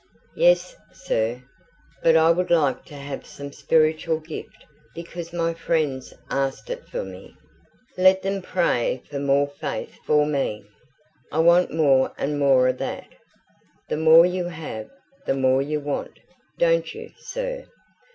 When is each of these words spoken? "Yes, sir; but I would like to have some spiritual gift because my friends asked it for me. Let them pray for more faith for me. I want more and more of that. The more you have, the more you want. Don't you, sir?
"Yes, 0.35 0.75
sir; 0.93 1.43
but 2.01 2.17
I 2.17 2.31
would 2.31 2.49
like 2.49 2.85
to 2.85 2.95
have 2.95 3.23
some 3.27 3.51
spiritual 3.51 4.19
gift 4.19 4.65
because 4.95 5.31
my 5.31 5.53
friends 5.53 6.11
asked 6.27 6.71
it 6.71 6.87
for 6.87 7.03
me. 7.03 7.35
Let 7.99 8.23
them 8.23 8.41
pray 8.41 9.03
for 9.07 9.19
more 9.19 9.45
faith 9.45 9.95
for 10.03 10.25
me. 10.25 10.65
I 11.31 11.37
want 11.37 11.71
more 11.71 12.13
and 12.17 12.39
more 12.39 12.67
of 12.67 12.79
that. 12.79 13.09
The 13.89 13.97
more 13.97 14.25
you 14.25 14.45
have, 14.45 14.89
the 15.27 15.35
more 15.35 15.61
you 15.61 15.79
want. 15.79 16.17
Don't 16.57 16.95
you, 16.95 17.11
sir? 17.19 17.65